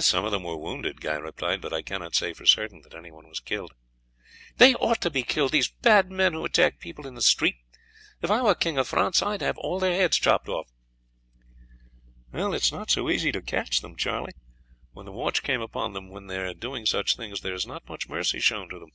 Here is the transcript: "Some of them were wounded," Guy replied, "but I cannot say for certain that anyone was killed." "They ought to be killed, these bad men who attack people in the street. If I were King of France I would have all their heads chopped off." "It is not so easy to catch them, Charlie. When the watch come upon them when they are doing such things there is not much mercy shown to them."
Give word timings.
"Some 0.00 0.26
of 0.26 0.32
them 0.32 0.42
were 0.42 0.58
wounded," 0.58 1.00
Guy 1.00 1.14
replied, 1.14 1.62
"but 1.62 1.72
I 1.72 1.80
cannot 1.80 2.14
say 2.14 2.34
for 2.34 2.44
certain 2.44 2.82
that 2.82 2.94
anyone 2.94 3.26
was 3.26 3.40
killed." 3.40 3.72
"They 4.58 4.74
ought 4.74 5.00
to 5.00 5.08
be 5.08 5.22
killed, 5.22 5.52
these 5.52 5.68
bad 5.70 6.10
men 6.10 6.34
who 6.34 6.44
attack 6.44 6.78
people 6.78 7.06
in 7.06 7.14
the 7.14 7.22
street. 7.22 7.56
If 8.20 8.30
I 8.30 8.42
were 8.42 8.54
King 8.54 8.76
of 8.76 8.86
France 8.86 9.22
I 9.22 9.30
would 9.30 9.40
have 9.40 9.56
all 9.56 9.78
their 9.80 9.94
heads 9.94 10.18
chopped 10.18 10.46
off." 10.46 10.68
"It 12.34 12.52
is 12.54 12.70
not 12.70 12.90
so 12.90 13.08
easy 13.08 13.32
to 13.32 13.40
catch 13.40 13.80
them, 13.80 13.96
Charlie. 13.96 14.32
When 14.92 15.06
the 15.06 15.10
watch 15.12 15.42
come 15.42 15.62
upon 15.62 15.94
them 15.94 16.10
when 16.10 16.26
they 16.26 16.36
are 16.36 16.52
doing 16.52 16.84
such 16.84 17.16
things 17.16 17.40
there 17.40 17.54
is 17.54 17.66
not 17.66 17.88
much 17.88 18.10
mercy 18.10 18.40
shown 18.40 18.68
to 18.68 18.78
them." 18.78 18.90